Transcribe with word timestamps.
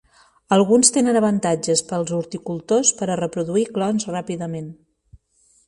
Alguns 0.55 0.87
tenen 0.95 1.19
avantatges 1.19 1.83
pels 1.91 2.13
horticultors 2.17 2.95
per 3.03 3.09
a 3.17 3.21
reproduir 3.21 3.67
clons 3.77 4.11
ràpidament. 4.17 4.77